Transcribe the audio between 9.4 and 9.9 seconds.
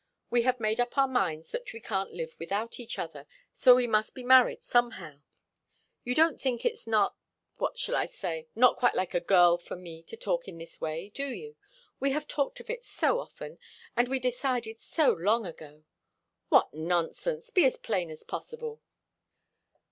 for